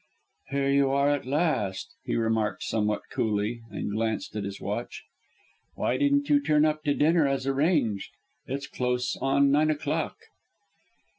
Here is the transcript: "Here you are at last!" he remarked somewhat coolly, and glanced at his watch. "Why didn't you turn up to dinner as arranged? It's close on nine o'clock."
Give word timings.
"Here 0.49 0.67
you 0.71 0.89
are 0.89 1.11
at 1.11 1.27
last!" 1.27 1.93
he 2.05 2.15
remarked 2.15 2.63
somewhat 2.63 3.03
coolly, 3.11 3.61
and 3.69 3.91
glanced 3.91 4.35
at 4.35 4.45
his 4.45 4.59
watch. 4.59 5.03
"Why 5.75 5.97
didn't 5.97 6.27
you 6.27 6.41
turn 6.41 6.65
up 6.65 6.83
to 6.85 6.95
dinner 6.95 7.27
as 7.27 7.45
arranged? 7.45 8.09
It's 8.47 8.65
close 8.65 9.15
on 9.17 9.51
nine 9.51 9.69
o'clock." 9.69 10.17